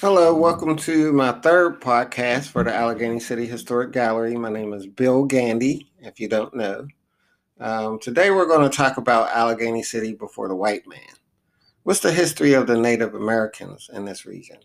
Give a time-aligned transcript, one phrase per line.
[0.00, 4.34] Hello, welcome to my third podcast for the Allegheny City Historic Gallery.
[4.34, 6.88] My name is Bill Gandy, if you don't know.
[7.60, 11.12] Um, today we're going to talk about Allegheny City before the white man.
[11.82, 14.56] What's the history of the Native Americans in this region?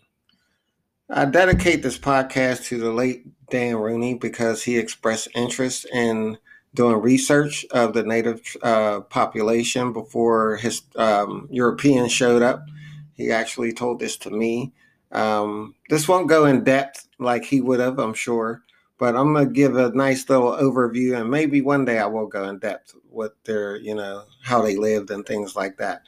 [1.10, 6.38] I dedicate this podcast to the late Dan Rooney because he expressed interest in
[6.72, 12.64] doing research of the Native uh, population before his um, Europeans showed up.
[13.12, 14.72] He actually told this to me
[15.12, 18.62] um, this won't go in depth like he would have, I'm sure,
[18.98, 22.48] but I'm gonna give a nice little overview, and maybe one day I will go
[22.48, 26.02] in depth with their, you know, how they lived and things like that.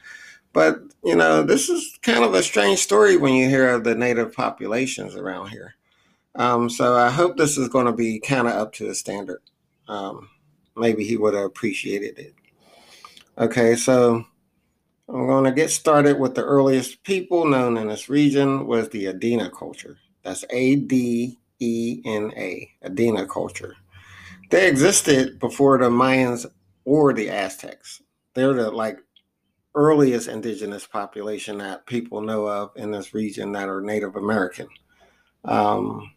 [0.53, 3.95] But you know, this is kind of a strange story when you hear of the
[3.95, 5.75] native populations around here.
[6.35, 9.41] Um, so I hope this is going to be kind of up to the standard.
[9.87, 10.29] Um,
[10.75, 12.33] maybe he would have appreciated it.
[13.37, 14.25] Okay, so
[15.11, 19.05] I'm going to get started with the earliest people known in this region was the
[19.05, 19.97] Adena culture.
[20.23, 23.75] That's A D E N A, Adena culture.
[24.51, 26.45] They existed before the Mayans
[26.85, 28.03] or the Aztecs.
[28.35, 28.99] They're the like
[29.73, 34.67] earliest indigenous population that people know of in this region that are Native American.
[35.43, 36.11] Um,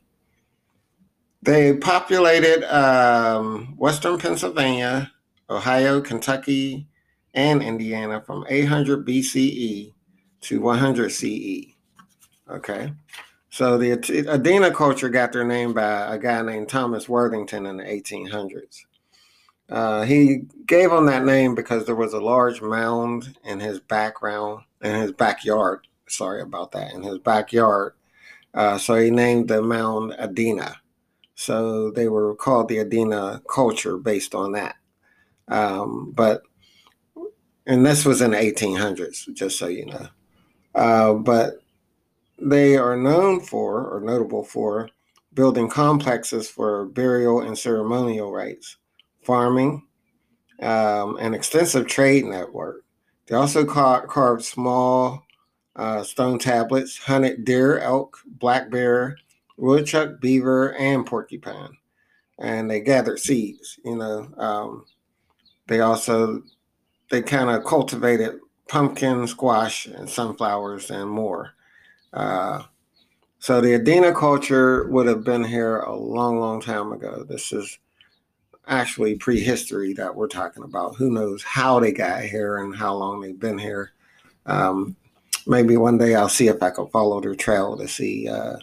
[1.41, 5.11] they populated um, Western Pennsylvania,
[5.49, 6.89] Ohio, Kentucky,
[7.35, 9.93] and Indiana from 800 BCE
[10.43, 11.75] to 100 CE.
[12.51, 12.93] Okay.
[13.51, 17.85] So the Adena culture got their name by a guy named Thomas Worthington in the
[17.85, 18.85] 1800s.
[19.69, 24.63] Uh, he gave them that name because there was a large mound in his background,
[24.83, 25.87] in his backyard.
[26.09, 27.95] Sorry about that, in his backyard.
[28.55, 30.77] Uh, so he named the mound Adena.
[31.35, 34.77] So they were called the Adena culture based on that.
[35.49, 36.43] Um, but
[37.67, 40.09] and this was in the 1800s, just so you know.
[40.75, 41.63] Uh, but
[42.39, 44.89] they are known for, or notable for,
[45.35, 48.77] building complexes for burial and ceremonial rites,
[49.23, 49.87] farming,
[50.61, 52.85] um, an extensive trade network.
[53.27, 55.23] They also car- carved small
[55.77, 59.17] uh, stone tablets, hunted deer, elk, black bear,
[59.57, 61.77] woodchuck, beaver, and porcupine.
[62.39, 64.29] And they gathered seeds, you know.
[64.37, 64.85] Um,
[65.69, 66.43] they also
[67.13, 71.53] they kind of cultivated pumpkin, squash, and sunflowers and more.
[72.13, 72.63] Uh,
[73.39, 77.23] so the Adena culture would have been here a long, long time ago.
[77.29, 77.79] This is
[78.67, 80.97] actually prehistory that we're talking about.
[80.97, 83.93] Who knows how they got here and how long they've been here.
[84.47, 84.97] Um,
[85.47, 88.57] maybe one day I'll see if I can follow their trail to see uh,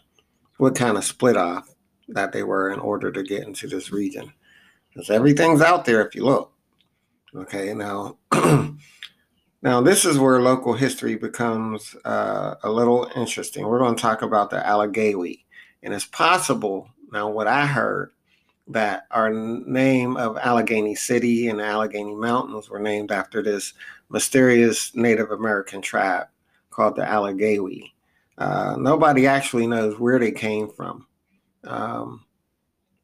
[0.57, 1.69] what kind of split off
[2.07, 4.33] that they were in order to get into this region.
[4.91, 6.51] Because everything's out there if you look.
[7.35, 8.17] Okay, now,
[9.62, 13.67] now this is where local history becomes uh, a little interesting.
[13.67, 15.45] We're going to talk about the Allegheny,
[15.84, 17.29] and it's possible now.
[17.29, 18.13] What I heard
[18.69, 23.73] that our name of Allegheny City and Allegheny Mountains were named after this
[24.09, 26.28] mysterious Native American tribe
[26.72, 27.94] called the Allegheny.
[28.40, 31.06] Uh, nobody actually knows where they came from.
[31.63, 32.25] Um,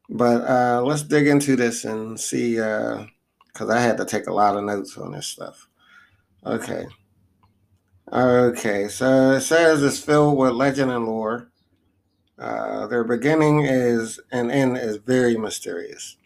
[0.08, 3.04] but uh, let's dig into this and see uh,
[3.56, 5.66] because I had to take a lot of notes on this stuff.
[6.44, 6.86] Okay.
[8.12, 11.48] Okay, so it says it's filled with legend and lore.
[12.38, 16.18] Uh, their beginning is and end is very mysterious.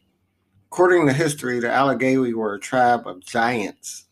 [0.67, 4.07] According to history, the Allegheny were a tribe of giants.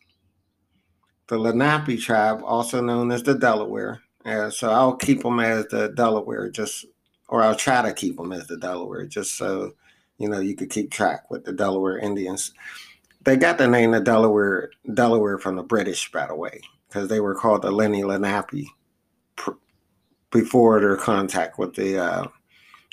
[1.27, 5.89] The Lenape tribe, also known as the Delaware, uh, so I'll keep them as the
[5.89, 6.85] Delaware, just
[7.27, 9.73] or I'll try to keep them as the Delaware, just so
[10.17, 12.53] you know you could keep track with the Delaware Indians
[13.21, 17.19] they got the name of Delaware Delaware from the British, by the way, because they
[17.19, 18.67] were called the Lenni Lenape
[19.35, 19.51] pr-
[20.31, 22.27] before their contact with the uh,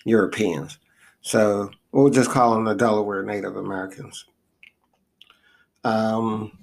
[0.05, 0.79] Europeans.
[1.21, 4.25] So we'll just call them the Delaware Native Americans.
[5.84, 6.59] Um,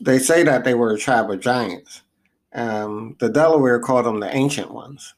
[0.00, 2.02] they say that they were a tribe of giants.
[2.54, 5.14] Um, the Delaware called them the Ancient Ones,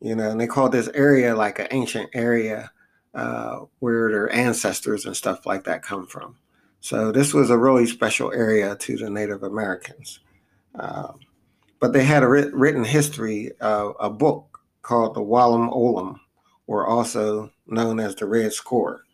[0.00, 2.70] you know, and they called this area like an ancient area
[3.14, 6.36] uh, where their ancestors and stuff like that come from.
[6.80, 10.20] So this was a really special area to the Native Americans.
[10.74, 11.20] Um,
[11.78, 16.18] but they had a writ- written history, a book called the Walam Olam,
[16.66, 19.04] or also known as the Red Score,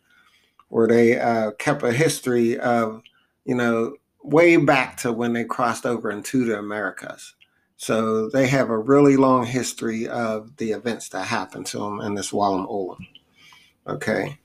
[0.69, 3.01] where they uh, kept a history of,
[3.45, 7.35] you know, way back to when they crossed over into the Americas.
[7.77, 12.15] So they have a really long history of the events that happened to them in
[12.15, 12.99] this Walam Olam.
[13.87, 14.37] Okay.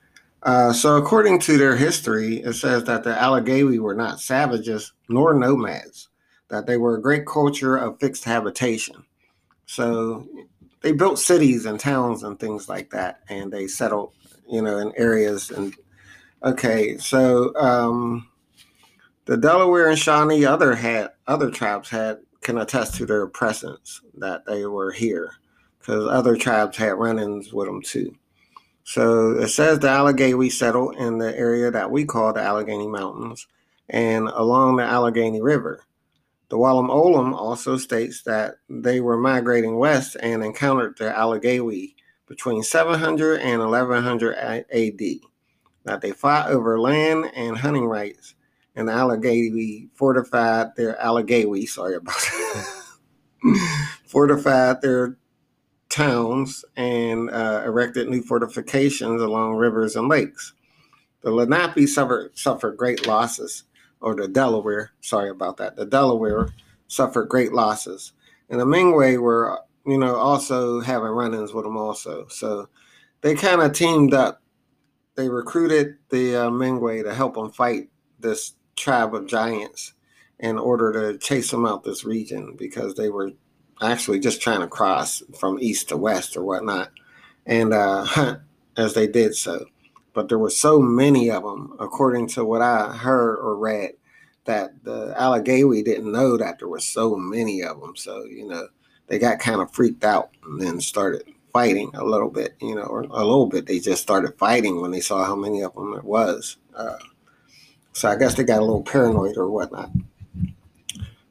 [0.43, 5.33] Uh, so, according to their history, it says that the Allegheny were not savages nor
[5.33, 6.09] nomads,
[6.49, 9.05] that they were a great culture of fixed habitation.
[9.65, 10.27] So,
[10.81, 14.13] they built cities and towns and things like that, and they settled,
[14.47, 15.49] you know, in areas.
[15.49, 15.73] And
[16.43, 18.27] okay, so um,
[19.25, 24.45] the Delaware and Shawnee other had other tribes had can attest to their presence that
[24.45, 25.31] they were here
[25.79, 28.13] because other tribes had run-ins with them too.
[28.83, 33.47] So it says the Allegheny settled in the area that we call the Allegheny Mountains
[33.89, 35.85] and along the Allegheny River.
[36.49, 41.95] The Walam Olam also states that they were migrating west and encountered the Allegheny
[42.27, 45.01] between 700 and 1100 AD.
[45.85, 48.35] That they fought over land and hunting rights,
[48.75, 52.15] and the Allegheny fortified their Allegheny, sorry about
[53.43, 55.17] that, fortified their
[55.93, 60.53] towns and uh, erected new fortifications along rivers and lakes.
[61.21, 63.65] The Lenape suffered, suffered great losses
[64.01, 66.49] or the Delaware, sorry about that, the Delaware
[66.87, 68.13] suffered great losses.
[68.49, 72.27] And the Mingwe were, you know, also having run ins with them also.
[72.27, 72.67] So
[73.21, 74.41] they kind of teamed up.
[75.15, 77.89] They recruited the uh, Mingwe to help them fight
[78.19, 79.93] this tribe of giants
[80.39, 83.31] in order to chase them out this region because they were
[83.83, 86.91] actually just trying to cross from east to west or whatnot
[87.45, 88.39] and uh, hunt
[88.77, 89.65] as they did so
[90.13, 93.93] but there were so many of them, according to what I heard or read,
[94.45, 97.95] that the Allegheny didn't know that there were so many of them.
[97.95, 98.67] So, you know,
[99.07, 102.83] they got kind of freaked out and then started fighting a little bit, you know,
[102.83, 103.65] or a little bit.
[103.65, 106.57] They just started fighting when they saw how many of them there was.
[106.75, 106.97] Uh,
[107.93, 109.91] so I guess they got a little paranoid or whatnot.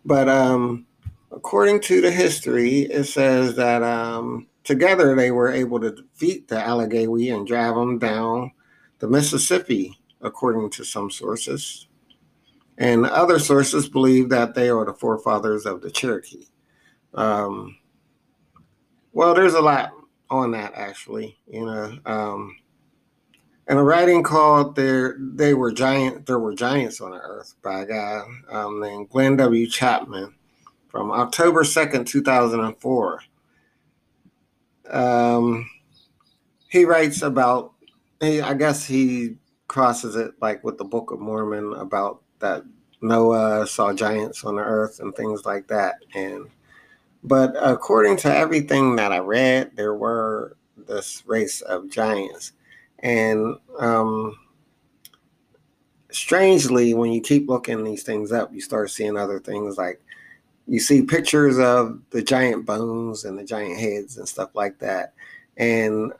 [0.04, 0.86] But um,
[1.32, 6.58] according to the history, it says that um, together they were able to defeat the
[6.58, 8.52] Allegheny and drive them down
[8.98, 11.88] the Mississippi, according to some sources.
[12.78, 16.46] And other sources believe that they are the forefathers of the Cherokee.
[17.14, 17.76] Um,
[19.12, 19.92] well, there's a lot
[20.30, 21.98] on that actually, you know.
[22.06, 22.56] Um,
[23.68, 27.82] in a writing called "There They Were Giant," there were giants on the earth by
[27.82, 29.68] a guy um, named Glenn W.
[29.68, 30.34] Chapman
[30.92, 33.22] from October second, two thousand and four.
[34.90, 35.68] Um,
[36.68, 37.72] he writes about
[38.20, 39.36] he, I guess he
[39.68, 42.62] crosses it like with the Book of Mormon about that
[43.00, 45.96] Noah saw giants on the earth and things like that.
[46.14, 46.48] And
[47.24, 52.52] but according to everything that I read, there were this race of giants,
[52.98, 54.36] and um,
[56.10, 60.02] strangely, when you keep looking these things up, you start seeing other things like
[60.66, 65.14] you see pictures of the giant bones and the giant heads and stuff like that.
[65.56, 66.12] And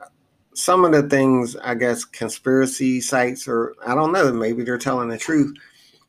[0.53, 5.09] some of the things, I guess, conspiracy sites, or I don't know, maybe they're telling
[5.09, 5.55] the truth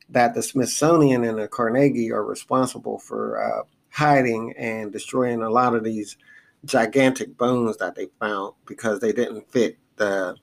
[0.09, 5.73] that the Smithsonian and the Carnegie are responsible for uh, hiding and destroying a lot
[5.73, 6.17] of these
[6.65, 10.35] gigantic bones that they found because they didn't fit the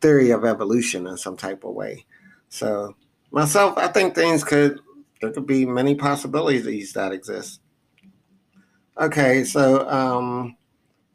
[0.00, 2.04] theory of evolution in some type of way.
[2.48, 2.94] So,
[3.30, 4.80] myself, I think things could,
[5.20, 7.60] there could be many possibilities that exist.
[8.98, 10.56] Okay, so um,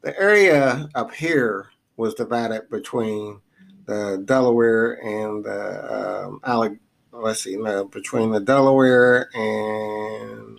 [0.02, 1.66] the area up here
[1.96, 3.40] was divided between
[3.86, 6.78] the Delaware and the um, Alleg-
[7.12, 10.58] let's see, no, between the Delaware and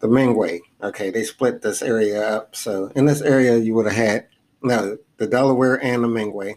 [0.00, 0.60] the Mingwe.
[0.82, 2.56] Okay, they split this area up.
[2.56, 4.28] So in this area, you would have had
[4.62, 6.56] no the Delaware and the Mingwe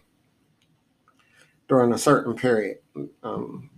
[1.68, 2.78] during a certain period.
[3.22, 3.70] Um,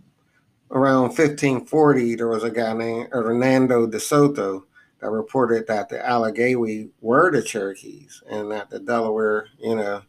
[0.75, 4.65] around 1540, there was a guy named Hernando de Soto
[4.99, 10.01] that reported that the Allegheny were the Cherokees and that the Delaware, you know,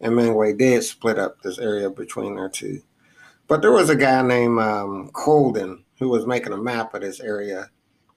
[0.00, 2.82] and Mingwe did split up this area between their two.
[3.46, 7.20] But there was a guy named um, Colden who was making a map of this
[7.20, 7.70] area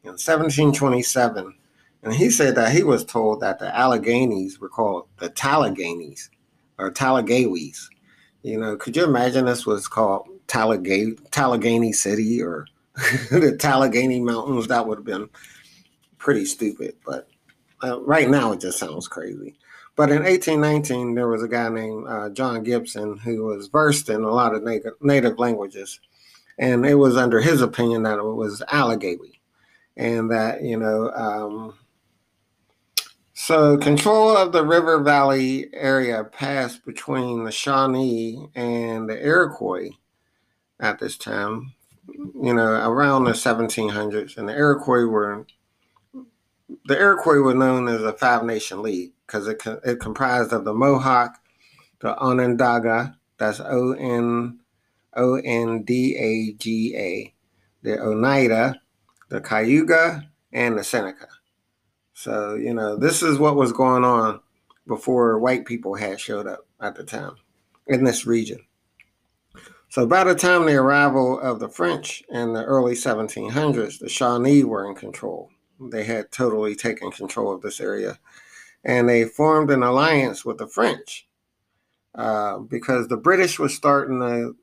[0.03, 1.53] in 1727.
[2.01, 6.29] And he said that he was told that the Alleghenies were called the Tallaghenyes
[6.79, 7.87] or Tallagawees.
[8.41, 12.67] You know, could you imagine this was called Tallagay, Tallagheny City or
[13.31, 14.67] the Tallagheny Mountains?
[14.67, 15.27] That would have been
[16.19, 17.27] pretty stupid, but
[17.83, 19.55] uh, right now it just sounds crazy.
[19.95, 24.23] But in 1819, there was a guy named uh, John Gibson who was versed in
[24.23, 25.99] a lot of native, native languages.
[26.59, 29.41] And it was under his opinion that it was Allegheny.
[29.97, 31.75] And that, you know, um,
[33.33, 39.89] so control of the river valley area passed between the Shawnee and the Iroquois
[40.83, 41.73] at this time,
[42.07, 44.37] you know, around the 1700s.
[44.37, 45.47] And the Iroquois were
[46.85, 50.73] the Iroquois were known as a Five Nation League because it, it comprised of the
[50.73, 51.39] Mohawk,
[51.99, 54.59] the Onondaga, that's O N
[55.15, 57.33] O N D A G A,
[57.81, 58.81] the Oneida,
[59.29, 61.27] the Cayuga, and the Seneca.
[62.13, 64.41] So, you know, this is what was going on
[64.87, 67.35] before white people had showed up at the time
[67.87, 68.59] in this region.
[69.93, 74.63] So by the time the arrival of the French in the early 1700s, the Shawnee
[74.63, 75.51] were in control.
[75.79, 78.17] They had totally taken control of this area.
[78.83, 81.27] And they formed an alliance with the French
[82.15, 84.55] uh, because the British was starting to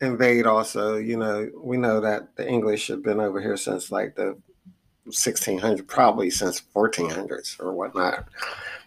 [0.00, 0.98] invade also.
[0.98, 4.38] You know, we know that the English have been over here since like the
[5.08, 8.28] 1600s, probably since 1400s or whatnot.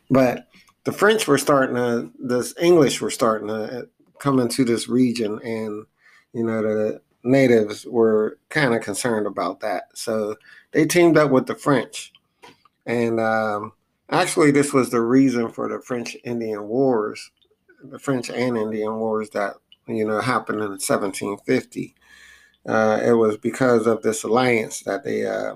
[0.10, 0.48] But
[0.86, 3.90] the French were starting to, the English were starting to
[4.22, 5.86] come into this region, and
[6.32, 9.86] you know the natives were kind of concerned about that.
[9.96, 10.38] So
[10.72, 12.14] they teamed up with the French,
[12.86, 13.74] and um,
[14.10, 17.32] actually, this was the reason for the French Indian Wars,
[17.84, 19.56] the French and Indian Wars that
[19.88, 21.96] you know happened in 1750.
[22.68, 25.56] Uh, it was because of this alliance that they uh,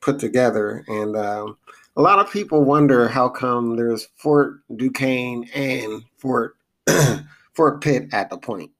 [0.00, 1.56] put together, and um,
[1.96, 6.56] a lot of people wonder how come there's Fort Duquesne and Fort
[7.54, 8.70] Fort Pitt at the point.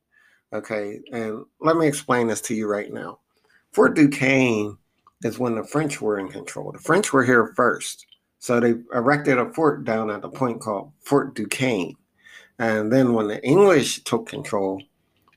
[0.52, 3.19] Okay, and let me explain this to you right now.
[3.73, 4.78] Fort Duquesne
[5.25, 6.71] is when the French were in control.
[6.71, 8.07] The French were here first.
[8.38, 11.97] So they erected a fort down at the point called Fort Duquesne.
[12.59, 14.83] And then when the English took control,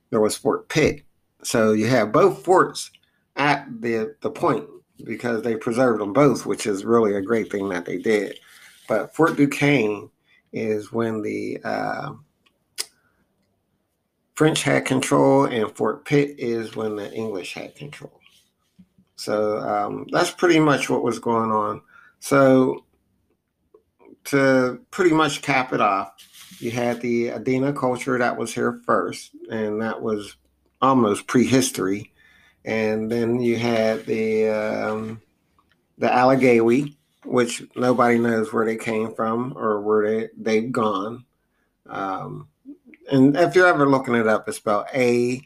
[0.10, 1.04] there was Fort Pitt.
[1.42, 2.92] So you have both forts
[3.38, 4.68] at the, the point
[5.04, 8.38] because they preserved them both, which is really a great thing that they did.
[8.88, 10.10] But Fort Duquesne
[10.54, 12.12] is when the uh,
[14.38, 18.22] French had control, and Fort Pitt is when the English had control.
[19.16, 21.82] So um, that's pretty much what was going on.
[22.20, 22.86] So
[24.26, 26.12] to pretty much cap it off,
[26.60, 30.38] you had the Adena culture that was here first, and that was
[30.84, 32.14] almost prehistory.
[32.64, 35.20] And then you had the um,
[35.98, 41.26] the Allegheny, which nobody knows where they came from or where they they've gone.
[41.88, 42.50] Um,
[43.12, 45.42] and if you're ever looking it up, it's spelled A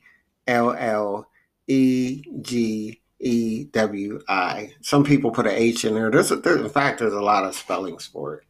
[0.48, 1.28] L L
[1.68, 4.74] E G E W I.
[4.82, 6.10] Some people put an H in there.
[6.10, 8.44] There's, a, there, in fact, there's a lot of spellings for it.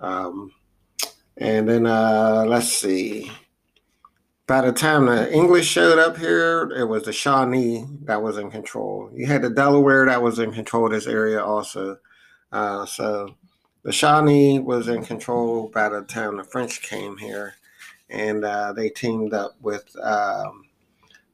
[0.00, 0.52] Um,
[1.36, 3.30] and then uh, let's see.
[4.46, 8.50] By the time the English showed up here, it was the Shawnee that was in
[8.50, 9.10] control.
[9.12, 11.98] You had the Delaware that was in control of this area also.
[12.50, 13.34] Uh, so
[13.82, 17.57] the Shawnee was in control by the time the French came here
[18.10, 20.64] and uh, they teamed up with um,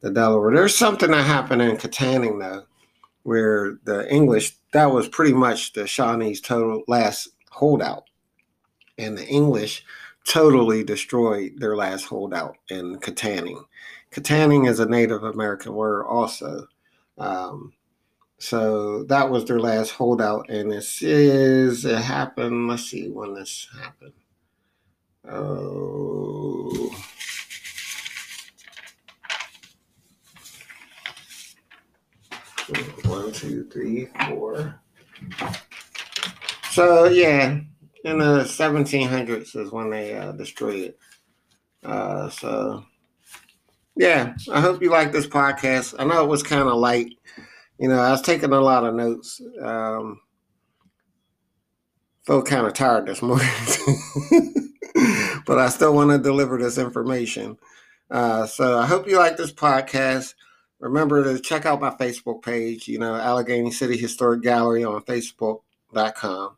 [0.00, 0.54] the Delaware.
[0.54, 2.64] There's something that happened in Kittanning though,
[3.22, 8.04] where the English that was pretty much the Shawnee's total last holdout,
[8.98, 9.84] and the English
[10.26, 13.62] totally destroyed their last holdout in Kittanning.
[14.10, 16.66] Kittanning is a Native American word also.
[17.18, 17.72] Um,
[18.38, 22.68] so that was their last holdout, and this is it happened.
[22.68, 24.12] Let's see when this happened.
[25.30, 26.90] Oh.
[33.04, 34.80] One, two, three, four.
[36.70, 37.60] So yeah,
[38.04, 40.98] in the 1700s is when they uh, destroyed it.
[41.84, 42.84] Uh, so
[43.96, 45.94] yeah, I hope you like this podcast.
[45.98, 47.14] I know it was kind of light.
[47.78, 49.40] You know, I was taking a lot of notes.
[49.62, 50.20] Um,
[52.24, 53.46] felt kind of tired this morning.
[55.46, 57.58] but I still want to deliver this information.
[58.10, 60.34] Uh, so I hope you like this podcast.
[60.80, 66.56] Remember to check out my Facebook page, you know, Allegheny City Historic Gallery on Facebook.com.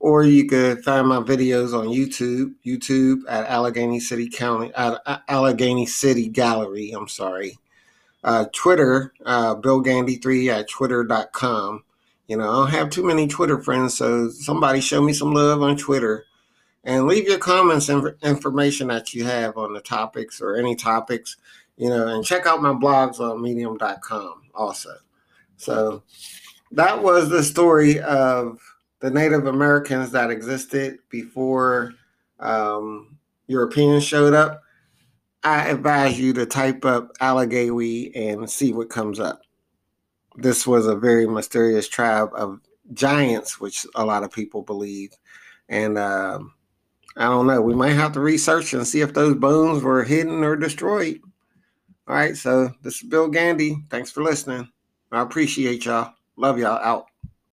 [0.00, 5.84] Or you could find my videos on YouTube, YouTube at Allegheny City County, at Allegheny
[5.86, 6.92] City Gallery.
[6.92, 7.58] I'm sorry.
[8.24, 11.84] Uh, Twitter, uh, Bill Gandy3 at twitter.com.
[12.30, 15.62] You know, I don't have too many Twitter friends, so somebody show me some love
[15.62, 16.26] on Twitter
[16.84, 21.38] and leave your comments and information that you have on the topics or any topics,
[21.76, 24.94] you know, and check out my blogs on medium.com also.
[25.56, 26.04] So
[26.70, 28.60] that was the story of
[29.00, 31.94] the Native Americans that existed before
[32.38, 33.18] um,
[33.48, 34.62] Europeans showed up.
[35.42, 39.40] I advise you to type up Allegheny and see what comes up.
[40.36, 42.60] This was a very mysterious tribe of
[42.92, 45.12] giants, which a lot of people believe.
[45.68, 46.54] And um,
[47.16, 47.60] I don't know.
[47.60, 51.20] We might have to research and see if those bones were hidden or destroyed.
[52.08, 52.36] All right.
[52.36, 53.76] So this is Bill Gandy.
[53.90, 54.68] Thanks for listening.
[55.12, 56.14] I appreciate y'all.
[56.36, 56.78] Love y'all.
[56.78, 57.09] Out.